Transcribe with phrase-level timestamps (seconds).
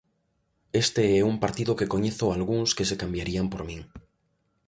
[0.83, 3.81] Este é un partido que coñezo algúns que se cambiarían por min.